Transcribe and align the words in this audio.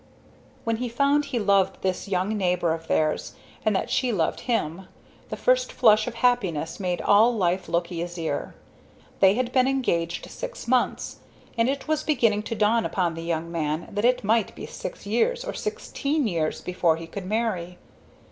When 0.63 0.77
he 0.77 0.89
found 0.89 1.25
he 1.25 1.37
loved 1.37 1.83
this 1.83 2.07
young 2.07 2.35
neighbor 2.35 2.73
of 2.73 2.87
theirs, 2.87 3.35
and 3.63 3.75
that 3.75 3.91
she 3.91 4.11
loved 4.11 4.39
him, 4.39 4.87
the 5.29 5.37
first 5.37 5.71
flush 5.71 6.07
of 6.07 6.15
happiness 6.15 6.79
made 6.79 7.01
all 7.03 7.35
life 7.37 7.69
look 7.69 7.91
easier. 7.91 8.55
They 9.19 9.35
had 9.35 9.51
been 9.51 9.67
engaged 9.67 10.25
six 10.31 10.67
months 10.67 11.17
and 11.55 11.69
it 11.69 11.87
was 11.87 12.01
beginning 12.01 12.41
to 12.49 12.55
dawn 12.55 12.83
upon 12.83 13.13
the 13.13 13.21
young 13.21 13.51
man 13.51 13.89
that 13.91 14.03
it 14.03 14.23
might 14.23 14.55
be 14.55 14.65
six 14.65 15.05
years 15.05 15.45
or 15.45 15.53
sixteen 15.53 16.25
years 16.27 16.61
before 16.61 16.95
he 16.97 17.05
could 17.05 17.27
marry. 17.27 17.77